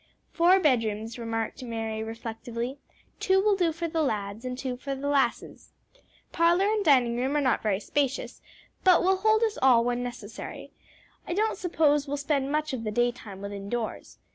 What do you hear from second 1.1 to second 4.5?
remarked Mary reflectively: "two will do for the lads